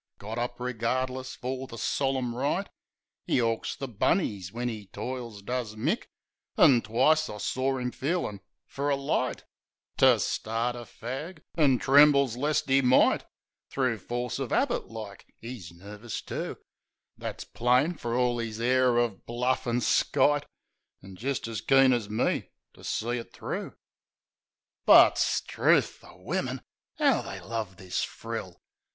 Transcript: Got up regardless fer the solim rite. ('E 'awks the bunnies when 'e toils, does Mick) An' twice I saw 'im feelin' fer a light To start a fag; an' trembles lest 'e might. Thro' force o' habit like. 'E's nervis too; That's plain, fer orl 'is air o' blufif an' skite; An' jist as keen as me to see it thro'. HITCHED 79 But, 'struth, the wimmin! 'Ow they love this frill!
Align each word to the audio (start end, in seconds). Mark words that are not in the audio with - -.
Got 0.17 0.39
up 0.39 0.59
regardless 0.59 1.35
fer 1.35 1.67
the 1.67 1.77
solim 1.77 2.33
rite. 2.33 2.69
('E 3.29 3.39
'awks 3.39 3.75
the 3.75 3.87
bunnies 3.87 4.51
when 4.51 4.67
'e 4.67 4.87
toils, 4.87 5.43
does 5.43 5.75
Mick) 5.75 6.05
An' 6.57 6.81
twice 6.81 7.29
I 7.29 7.37
saw 7.37 7.77
'im 7.79 7.91
feelin' 7.91 8.41
fer 8.65 8.89
a 8.89 8.95
light 8.95 9.43
To 9.97 10.19
start 10.19 10.75
a 10.75 10.85
fag; 10.85 11.43
an' 11.53 11.77
trembles 11.77 12.35
lest 12.35 12.67
'e 12.71 12.81
might. 12.81 13.25
Thro' 13.69 13.99
force 13.99 14.39
o' 14.39 14.49
habit 14.49 14.87
like. 14.89 15.27
'E's 15.39 15.71
nervis 15.71 16.23
too; 16.25 16.57
That's 17.15 17.43
plain, 17.43 17.93
fer 17.93 18.15
orl 18.17 18.39
'is 18.39 18.59
air 18.59 18.97
o' 18.97 19.21
blufif 19.27 19.67
an' 19.67 19.81
skite; 19.81 20.47
An' 21.03 21.15
jist 21.15 21.47
as 21.47 21.61
keen 21.61 21.93
as 21.93 22.09
me 22.09 22.49
to 22.73 22.83
see 22.83 23.19
it 23.19 23.33
thro'. 23.33 23.65
HITCHED 23.65 23.75
79 23.75 23.77
But, 24.87 25.17
'struth, 25.19 25.99
the 26.01 26.15
wimmin! 26.17 26.63
'Ow 26.99 27.21
they 27.21 27.39
love 27.39 27.77
this 27.77 28.01
frill! 28.03 28.59